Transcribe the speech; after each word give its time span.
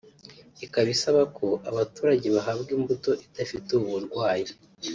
ikaba 0.65 0.87
isaba 0.95 1.21
ko 1.37 1.47
abaturage 1.69 2.27
bahabwa 2.35 2.69
imbuto 2.77 3.11
idafite 3.25 3.67
ubu 3.77 3.85
burwayi 3.93 4.47